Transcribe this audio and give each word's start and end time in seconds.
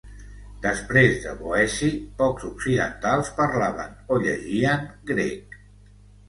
Després 0.61 1.17
de 1.25 1.33
Boeci, 1.41 1.89
pocs 2.21 2.47
occidentals 2.47 3.29
parlaven 3.41 3.93
o 4.15 4.19
llegien 4.25 4.89
grec. 5.13 5.61